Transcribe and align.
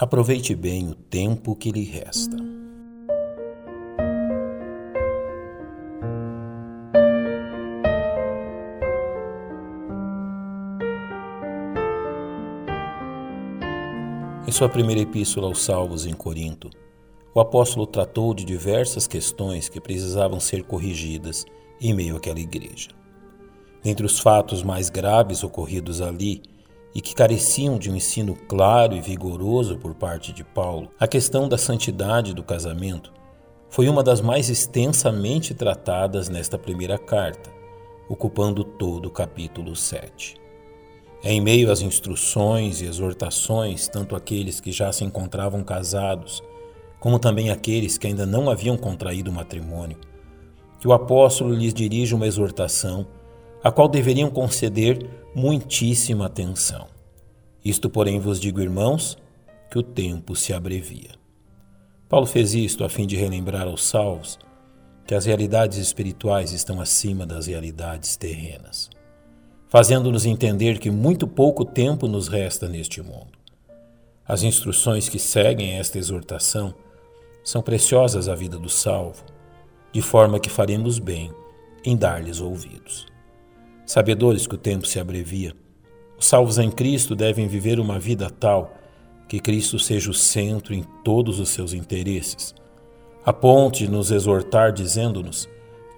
Aproveite 0.00 0.54
bem 0.54 0.88
o 0.88 0.94
tempo 0.94 1.54
que 1.54 1.70
lhe 1.70 1.84
resta. 1.84 2.34
Em 14.48 14.50
sua 14.50 14.70
primeira 14.70 15.02
epístola 15.02 15.48
aos 15.48 15.62
Salvos 15.62 16.06
em 16.06 16.14
Corinto, 16.14 16.70
o 17.34 17.40
apóstolo 17.40 17.86
tratou 17.86 18.32
de 18.32 18.42
diversas 18.42 19.06
questões 19.06 19.68
que 19.68 19.82
precisavam 19.82 20.40
ser 20.40 20.62
corrigidas 20.62 21.44
em 21.78 21.92
meio 21.92 22.16
àquela 22.16 22.40
igreja. 22.40 22.88
Dentre 23.82 24.06
os 24.06 24.18
fatos 24.18 24.62
mais 24.62 24.88
graves 24.88 25.44
ocorridos 25.44 26.00
ali 26.00 26.40
e 26.94 27.00
que 27.00 27.14
careciam 27.14 27.78
de 27.78 27.90
um 27.90 27.96
ensino 27.96 28.34
claro 28.34 28.94
e 28.94 29.00
vigoroso 29.00 29.76
por 29.76 29.94
parte 29.94 30.32
de 30.32 30.42
Paulo, 30.42 30.90
a 30.98 31.06
questão 31.06 31.48
da 31.48 31.56
santidade 31.56 32.34
do 32.34 32.42
casamento 32.42 33.12
foi 33.68 33.88
uma 33.88 34.02
das 34.02 34.20
mais 34.20 34.50
extensamente 34.50 35.54
tratadas 35.54 36.28
nesta 36.28 36.58
primeira 36.58 36.98
carta, 36.98 37.50
ocupando 38.08 38.64
todo 38.64 39.06
o 39.06 39.10
capítulo 39.10 39.76
7. 39.76 40.34
É 41.22 41.32
em 41.32 41.40
meio 41.40 41.70
às 41.70 41.80
instruções 41.80 42.80
e 42.80 42.86
exortações, 42.86 43.86
tanto 43.86 44.16
aqueles 44.16 44.58
que 44.58 44.72
já 44.72 44.90
se 44.90 45.04
encontravam 45.04 45.62
casados, 45.62 46.42
como 46.98 47.18
também 47.18 47.50
aqueles 47.50 47.96
que 47.96 48.06
ainda 48.06 48.26
não 48.26 48.50
haviam 48.50 48.76
contraído 48.76 49.30
matrimônio, 49.30 49.98
que 50.80 50.88
o 50.88 50.92
apóstolo 50.92 51.54
lhes 51.54 51.72
dirige 51.72 52.14
uma 52.14 52.26
exortação 52.26 53.06
a 53.62 53.70
qual 53.70 53.88
deveriam 53.88 54.30
conceder 54.30 54.98
muitíssima 55.34 56.26
atenção. 56.26 56.86
Isto, 57.64 57.90
porém, 57.90 58.18
vos 58.18 58.40
digo, 58.40 58.60
irmãos, 58.60 59.18
que 59.70 59.78
o 59.78 59.82
tempo 59.82 60.34
se 60.34 60.52
abrevia. 60.52 61.10
Paulo 62.08 62.26
fez 62.26 62.54
isto 62.54 62.82
a 62.84 62.88
fim 62.88 63.06
de 63.06 63.16
relembrar 63.16 63.68
aos 63.68 63.84
salvos 63.84 64.38
que 65.06 65.14
as 65.14 65.26
realidades 65.26 65.78
espirituais 65.78 66.52
estão 66.52 66.80
acima 66.80 67.26
das 67.26 67.46
realidades 67.46 68.16
terrenas, 68.16 68.90
fazendo-nos 69.68 70.24
entender 70.24 70.78
que 70.78 70.90
muito 70.90 71.26
pouco 71.26 71.64
tempo 71.64 72.08
nos 72.08 72.28
resta 72.28 72.68
neste 72.68 73.02
mundo. 73.02 73.38
As 74.26 74.42
instruções 74.42 75.08
que 75.08 75.18
seguem 75.18 75.72
esta 75.72 75.98
exortação 75.98 76.74
são 77.44 77.62
preciosas 77.62 78.28
à 78.28 78.34
vida 78.34 78.58
do 78.58 78.68
salvo, 78.68 79.24
de 79.92 80.00
forma 80.00 80.38
que 80.38 80.48
faremos 80.48 80.98
bem 80.98 81.32
em 81.84 81.96
dar-lhes 81.96 82.40
ouvidos. 82.40 83.06
Sabedores 83.90 84.46
que 84.46 84.54
o 84.54 84.56
tempo 84.56 84.86
se 84.86 85.00
abrevia, 85.00 85.52
os 86.16 86.24
salvos 86.24 86.58
em 86.58 86.70
Cristo 86.70 87.16
devem 87.16 87.48
viver 87.48 87.80
uma 87.80 87.98
vida 87.98 88.30
tal 88.30 88.72
que 89.28 89.40
Cristo 89.40 89.80
seja 89.80 90.12
o 90.12 90.14
centro 90.14 90.72
em 90.72 90.84
todos 91.02 91.40
os 91.40 91.48
seus 91.48 91.72
interesses, 91.72 92.54
a 93.24 93.32
ponto 93.32 93.78
de 93.78 93.90
nos 93.90 94.12
exortar 94.12 94.72
dizendo-nos 94.72 95.48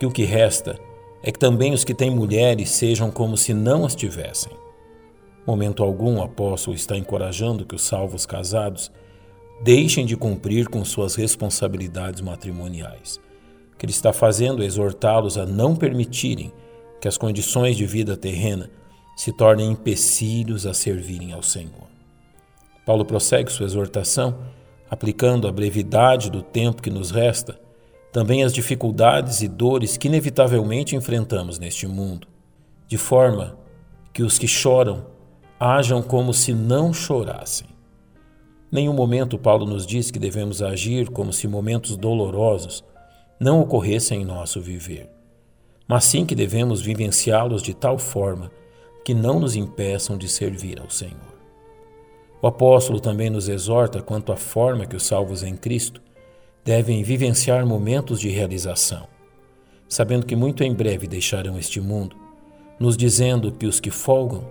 que 0.00 0.06
o 0.06 0.10
que 0.10 0.24
resta 0.24 0.78
é 1.22 1.30
que 1.30 1.38
também 1.38 1.74
os 1.74 1.84
que 1.84 1.92
têm 1.92 2.08
mulheres 2.08 2.70
sejam 2.70 3.10
como 3.10 3.36
se 3.36 3.52
não 3.52 3.84
as 3.84 3.94
tivessem. 3.94 4.54
Momento 5.46 5.82
algum 5.82 6.16
o 6.16 6.22
apóstolo 6.22 6.74
está 6.74 6.96
encorajando 6.96 7.66
que 7.66 7.74
os 7.74 7.82
salvos 7.82 8.24
casados 8.24 8.90
deixem 9.62 10.06
de 10.06 10.16
cumprir 10.16 10.66
com 10.66 10.82
suas 10.82 11.14
responsabilidades 11.14 12.22
matrimoniais. 12.22 13.20
O 13.74 13.76
que 13.76 13.84
ele 13.84 13.92
está 13.92 14.14
fazendo 14.14 14.62
é 14.62 14.64
exortá-los 14.64 15.36
a 15.36 15.44
não 15.44 15.76
permitirem 15.76 16.54
que 17.02 17.08
as 17.08 17.18
condições 17.18 17.76
de 17.76 17.84
vida 17.84 18.16
terrena 18.16 18.70
se 19.16 19.32
tornem 19.32 19.72
empecilhos 19.72 20.66
a 20.66 20.72
servirem 20.72 21.32
ao 21.32 21.42
Senhor. 21.42 21.88
Paulo 22.86 23.04
prossegue 23.04 23.50
sua 23.50 23.66
exortação, 23.66 24.38
aplicando 24.88 25.48
a 25.48 25.52
brevidade 25.52 26.30
do 26.30 26.42
tempo 26.42 26.80
que 26.80 26.90
nos 26.90 27.10
resta, 27.10 27.58
também 28.12 28.44
as 28.44 28.52
dificuldades 28.52 29.42
e 29.42 29.48
dores 29.48 29.96
que 29.96 30.06
inevitavelmente 30.06 30.94
enfrentamos 30.94 31.58
neste 31.58 31.88
mundo, 31.88 32.28
de 32.86 32.96
forma 32.96 33.58
que 34.12 34.22
os 34.22 34.38
que 34.38 34.46
choram 34.46 35.04
hajam 35.58 36.02
como 36.02 36.32
se 36.32 36.54
não 36.54 36.94
chorassem. 36.94 37.66
Nenhum 38.70 38.92
momento 38.92 39.36
Paulo 39.36 39.66
nos 39.66 39.84
diz 39.84 40.12
que 40.12 40.20
devemos 40.20 40.62
agir 40.62 41.10
como 41.10 41.32
se 41.32 41.48
momentos 41.48 41.96
dolorosos 41.96 42.84
não 43.40 43.60
ocorressem 43.60 44.22
em 44.22 44.24
nosso 44.24 44.60
viver 44.60 45.10
mas 45.86 46.04
sim 46.04 46.24
que 46.24 46.34
devemos 46.34 46.80
vivenciá-los 46.80 47.62
de 47.62 47.74
tal 47.74 47.98
forma 47.98 48.50
que 49.04 49.14
não 49.14 49.40
nos 49.40 49.56
impeçam 49.56 50.16
de 50.16 50.28
servir 50.28 50.80
ao 50.80 50.90
Senhor. 50.90 51.32
O 52.40 52.46
apóstolo 52.46 53.00
também 53.00 53.30
nos 53.30 53.48
exorta 53.48 54.02
quanto 54.02 54.32
à 54.32 54.36
forma 54.36 54.86
que 54.86 54.96
os 54.96 55.04
salvos 55.04 55.42
em 55.42 55.56
Cristo 55.56 56.02
devem 56.64 57.02
vivenciar 57.02 57.66
momentos 57.66 58.20
de 58.20 58.28
realização, 58.28 59.06
sabendo 59.88 60.26
que 60.26 60.36
muito 60.36 60.62
em 60.62 60.72
breve 60.72 61.06
deixarão 61.06 61.58
este 61.58 61.80
mundo, 61.80 62.16
nos 62.78 62.96
dizendo 62.96 63.52
que 63.52 63.66
os 63.66 63.78
que 63.78 63.90
folgam 63.90 64.44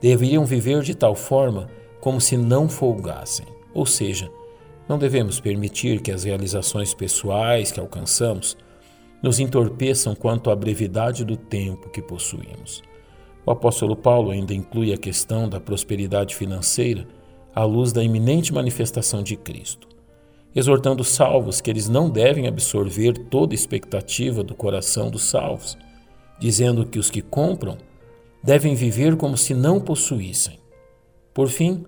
deveriam 0.00 0.44
viver 0.44 0.82
de 0.82 0.94
tal 0.94 1.14
forma 1.14 1.68
como 2.00 2.20
se 2.20 2.36
não 2.36 2.68
folgassem, 2.68 3.46
ou 3.74 3.84
seja, 3.84 4.30
não 4.88 4.98
devemos 4.98 5.38
permitir 5.38 6.00
que 6.00 6.10
as 6.10 6.24
realizações 6.24 6.92
pessoais 6.92 7.70
que 7.70 7.78
alcançamos 7.78 8.56
nos 9.22 9.38
entorpeçam 9.38 10.14
quanto 10.14 10.50
à 10.50 10.56
brevidade 10.56 11.24
do 11.24 11.36
tempo 11.36 11.90
que 11.90 12.00
possuímos. 12.00 12.82
O 13.44 13.50
apóstolo 13.50 13.96
Paulo 13.96 14.30
ainda 14.30 14.54
inclui 14.54 14.92
a 14.92 14.98
questão 14.98 15.48
da 15.48 15.60
prosperidade 15.60 16.34
financeira 16.34 17.06
à 17.54 17.64
luz 17.64 17.92
da 17.92 18.02
iminente 18.02 18.52
manifestação 18.52 19.22
de 19.22 19.36
Cristo, 19.36 19.88
exortando 20.54 21.02
os 21.02 21.08
salvos 21.08 21.60
que 21.60 21.70
eles 21.70 21.88
não 21.88 22.08
devem 22.08 22.46
absorver 22.46 23.12
toda 23.28 23.54
expectativa 23.54 24.42
do 24.42 24.54
coração 24.54 25.10
dos 25.10 25.24
salvos, 25.24 25.76
dizendo 26.38 26.86
que 26.86 26.98
os 26.98 27.10
que 27.10 27.22
compram 27.22 27.76
devem 28.42 28.74
viver 28.74 29.16
como 29.16 29.36
se 29.36 29.54
não 29.54 29.80
possuíssem. 29.80 30.58
Por 31.34 31.48
fim, 31.48 31.84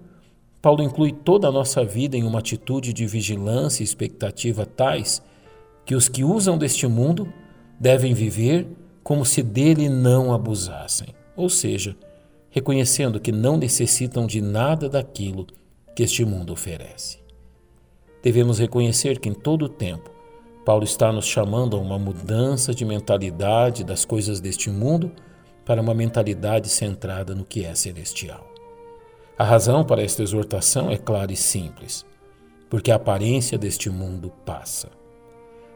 Paulo 0.61 0.83
inclui 0.83 1.13
toda 1.13 1.49
a 1.49 1.53
nossa 1.53 1.85
vida 1.85 2.17
em 2.17 2.25
uma 2.25 2.39
atitude 2.39 2.93
de 2.93 3.07
vigilância 3.07 3.83
e 3.83 3.85
expectativa 3.85 4.65
tais 4.65 5.23
que 5.85 5.95
os 5.95 6.09
que 6.09 6.25
usam 6.25 6.57
deste 6.57 6.87
mundo 6.87 7.33
devem 7.79 8.15
viver 8.15 8.67
como 9.03 9.25
se 9.25 9.43
dele 9.43 9.89
não 9.89 10.33
abusassem, 10.33 11.09
ou 11.37 11.49
seja, 11.49 11.97
reconhecendo 12.51 13.19
que 13.19 13.33
não 13.33 13.57
necessitam 13.57 14.27
de 14.27 14.41
nada 14.41 14.89
daquilo 14.89 15.47
que 15.95 16.03
este 16.03 16.25
mundo 16.25 16.53
oferece. 16.53 17.19
Devemos 18.23 18.59
reconhecer 18.59 19.19
que 19.19 19.29
em 19.29 19.35
todo 19.35 19.65
o 19.65 19.69
tempo 19.69 20.11
Paulo 20.65 20.85
está 20.85 21.11
nos 21.11 21.27
chamando 21.27 21.77
a 21.77 21.81
uma 21.81 21.99
mudança 21.99 22.73
de 22.73 22.85
mentalidade 22.85 23.83
das 23.83 24.05
coisas 24.05 24.39
deste 24.39 24.71
mundo 24.71 25.11
para 25.65 25.83
uma 25.83 25.93
mentalidade 25.93 26.69
centrada 26.69 27.35
no 27.35 27.45
que 27.45 27.65
é 27.65 27.75
celestial. 27.75 28.47
A 29.37 29.45
razão 29.45 29.85
para 29.85 30.03
esta 30.03 30.23
exortação 30.23 30.89
é 30.89 30.97
clara 30.97 31.33
e 31.33 31.37
simples, 31.37 32.07
porque 32.71 32.93
a 32.93 32.97
aparência 32.97 33.59
deste 33.59 33.91
mundo 33.91 34.31
passa 34.45 35.02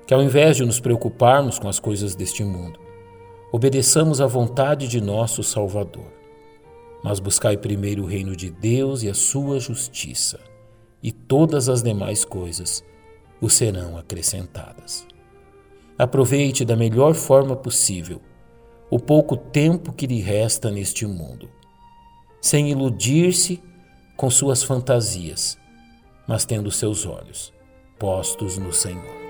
que 0.07 0.15
ao 0.15 0.23
invés 0.23 0.57
de 0.57 0.65
nos 0.65 0.79
preocuparmos 0.79 1.59
com 1.59 1.69
as 1.69 1.81
coisas 1.81 2.15
deste 2.15 2.45
mundo, 2.45 2.79
obedeçamos 3.51 4.21
à 4.21 4.27
vontade 4.27 4.87
de 4.87 5.01
nosso 5.01 5.43
Salvador. 5.43 6.13
Mas 7.03 7.19
buscai 7.19 7.57
primeiro 7.57 8.05
o 8.05 8.07
reino 8.07 8.37
de 8.37 8.51
Deus 8.51 9.03
e 9.03 9.09
a 9.09 9.15
sua 9.15 9.59
justiça, 9.59 10.39
e 11.03 11.11
todas 11.11 11.69
as 11.69 11.83
demais 11.83 12.25
coisas 12.25 12.85
o 13.41 13.51
serão 13.51 13.99
acrescentadas. 13.99 15.07
Aproveite 15.99 16.65
da 16.65 16.77
melhor 16.77 17.15
forma 17.15 17.57
possível 17.57 18.21
o 18.91 19.01
pouco 19.01 19.37
tempo 19.37 19.93
que 19.93 20.07
lhe 20.07 20.21
resta 20.21 20.71
neste 20.71 21.07
mundo, 21.07 21.49
sem 22.41 22.71
iludir-se 22.71 23.61
com 24.17 24.31
suas 24.31 24.63
fantasias, 24.63 25.59
mas 26.29 26.45
tendo 26.45 26.71
seus 26.71 27.05
olhos 27.05 27.53
postos 27.99 28.59
no 28.59 28.73
Senhor. 28.73 29.26